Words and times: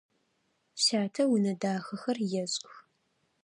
Сятэ 0.83 1.23
унэ 1.33 1.53
дахэхэр 1.61 2.17
ешӏых. 2.41 2.75